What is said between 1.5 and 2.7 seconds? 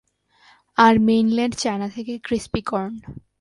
China থেকে crispy